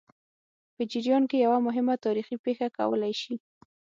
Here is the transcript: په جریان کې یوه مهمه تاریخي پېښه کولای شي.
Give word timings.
په 0.75 0.81
جریان 0.91 1.23
کې 1.29 1.37
یوه 1.45 1.59
مهمه 1.67 1.95
تاریخي 2.05 2.35
پېښه 2.45 2.67
کولای 2.77 3.13
شي. 3.21 3.35